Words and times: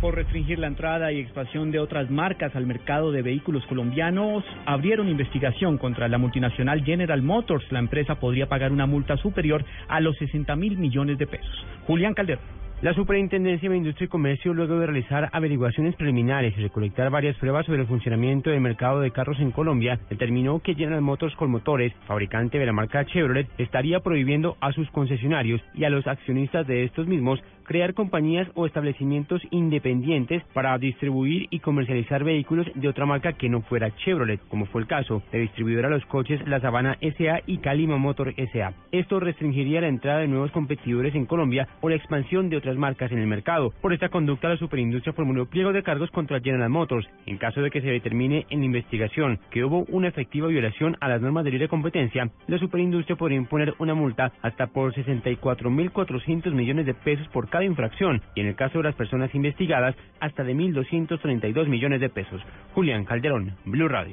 Por 0.00 0.14
restringir 0.14 0.58
la 0.58 0.66
entrada 0.66 1.12
y 1.12 1.20
expansión 1.20 1.70
de 1.70 1.78
otras 1.78 2.10
marcas 2.10 2.56
al 2.56 2.66
mercado 2.66 3.12
de 3.12 3.20
vehículos 3.20 3.66
colombianos, 3.66 4.42
abrieron 4.64 5.10
investigación 5.10 5.76
contra 5.76 6.08
la 6.08 6.16
multinacional 6.16 6.82
General 6.82 7.20
Motors. 7.20 7.70
La 7.70 7.80
empresa 7.80 8.14
podría 8.14 8.48
pagar 8.48 8.72
una 8.72 8.86
multa 8.86 9.18
superior 9.18 9.62
a 9.88 10.00
los 10.00 10.16
60 10.16 10.56
mil 10.56 10.78
millones 10.78 11.18
de 11.18 11.26
pesos. 11.26 11.66
Julián 11.86 12.14
Calderón. 12.14 12.69
La 12.82 12.94
Superintendencia 12.94 13.68
de 13.68 13.76
Industria 13.76 14.06
y 14.06 14.08
Comercio, 14.08 14.54
luego 14.54 14.78
de 14.78 14.86
realizar 14.86 15.28
averiguaciones 15.32 15.94
preliminares 15.96 16.56
y 16.56 16.62
recolectar 16.62 17.10
varias 17.10 17.36
pruebas 17.36 17.66
sobre 17.66 17.82
el 17.82 17.86
funcionamiento 17.86 18.48
del 18.48 18.62
mercado 18.62 19.00
de 19.00 19.10
carros 19.10 19.38
en 19.38 19.50
Colombia, 19.50 20.00
determinó 20.08 20.60
que 20.60 20.74
General 20.74 21.02
Motors 21.02 21.36
Colmotores, 21.36 21.92
fabricante 22.06 22.58
de 22.58 22.64
la 22.64 22.72
marca 22.72 23.04
Chevrolet, 23.04 23.48
estaría 23.58 24.00
prohibiendo 24.00 24.56
a 24.62 24.72
sus 24.72 24.90
concesionarios 24.92 25.60
y 25.74 25.84
a 25.84 25.90
los 25.90 26.06
accionistas 26.06 26.66
de 26.66 26.84
estos 26.84 27.06
mismos 27.06 27.42
crear 27.70 27.94
compañías 27.94 28.48
o 28.54 28.66
establecimientos 28.66 29.40
independientes 29.52 30.42
para 30.52 30.76
distribuir 30.76 31.46
y 31.50 31.60
comercializar 31.60 32.24
vehículos 32.24 32.66
de 32.74 32.88
otra 32.88 33.06
marca 33.06 33.34
que 33.34 33.48
no 33.48 33.62
fuera 33.62 33.94
Chevrolet, 33.94 34.40
como 34.48 34.66
fue 34.66 34.80
el 34.80 34.88
caso 34.88 35.22
de 35.30 35.38
distribuidora 35.38 35.88
de 35.88 35.94
los 35.94 36.06
coches 36.06 36.40
La 36.48 36.58
Sabana 36.58 36.98
SA 37.00 37.42
y 37.46 37.58
Calima 37.58 37.96
Motor 37.96 38.34
SA. 38.52 38.72
Esto 38.90 39.20
restringiría 39.20 39.82
la 39.82 39.86
entrada 39.86 40.18
de 40.18 40.26
nuevos 40.26 40.50
competidores 40.50 41.14
en 41.14 41.26
Colombia 41.26 41.68
o 41.80 41.88
la 41.88 41.94
expansión 41.94 42.50
de 42.50 42.56
otras 42.56 42.69
marcas 42.76 43.12
en 43.12 43.18
el 43.18 43.26
mercado. 43.26 43.72
Por 43.80 43.92
esta 43.92 44.08
conducta, 44.08 44.48
la 44.48 44.56
superindustria 44.56 45.12
formuló 45.12 45.46
pliego 45.46 45.72
de 45.72 45.82
cargos 45.82 46.10
contra 46.10 46.40
General 46.40 46.70
Motors 46.70 47.08
en 47.26 47.38
caso 47.38 47.60
de 47.60 47.70
que 47.70 47.80
se 47.80 47.88
determine 47.88 48.46
en 48.50 48.64
investigación 48.64 49.38
que 49.50 49.64
hubo 49.64 49.84
una 49.88 50.08
efectiva 50.08 50.48
violación 50.48 50.96
a 51.00 51.08
las 51.08 51.20
normas 51.20 51.44
de 51.44 51.50
libre 51.50 51.68
competencia. 51.68 52.30
La 52.46 52.58
superindustria 52.58 53.16
podría 53.16 53.38
imponer 53.38 53.74
una 53.78 53.94
multa 53.94 54.32
hasta 54.42 54.68
por 54.68 54.94
64.400 54.94 56.52
millones 56.52 56.86
de 56.86 56.94
pesos 56.94 57.28
por 57.28 57.48
cada 57.48 57.64
infracción 57.64 58.22
y 58.34 58.40
en 58.40 58.46
el 58.46 58.56
caso 58.56 58.78
de 58.78 58.84
las 58.84 58.94
personas 58.94 59.34
investigadas 59.34 59.94
hasta 60.20 60.44
de 60.44 60.54
1.232 60.54 61.66
millones 61.68 62.00
de 62.00 62.08
pesos. 62.08 62.40
Julián 62.74 63.04
Calderón, 63.04 63.56
Blue 63.64 63.88
Radio. 63.88 64.08